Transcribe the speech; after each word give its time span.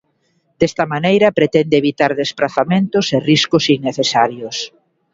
Desta 0.59 0.83
maneira 0.93 1.35
pretende 1.39 1.75
evitar 1.81 2.11
desprazamentos 2.21 3.05
e 3.15 3.17
riscos 3.31 3.63
innecesarios. 3.77 4.57